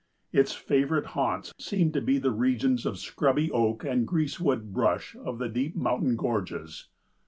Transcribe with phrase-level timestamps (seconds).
[0.33, 5.37] Its favorite haunts seem to be the regions of scrubby oak and greasewood brush of
[5.37, 6.87] the deep mountain gorges.